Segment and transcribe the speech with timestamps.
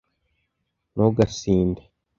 [0.93, 1.81] ntugasinde